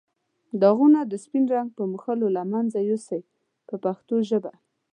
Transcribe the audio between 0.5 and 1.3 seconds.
داغونه د